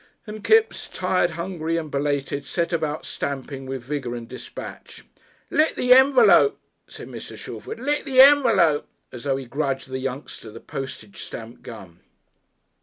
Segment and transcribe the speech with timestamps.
[0.25, 5.05] And Kipps, tired, hungry, and belated, set about stamping with vigour and despatch.
[5.51, 7.37] "Lick the envelope," said Mr.
[7.37, 11.99] Shalford, "lick the envelope," as though he grudged the youngster the postage stamp gum.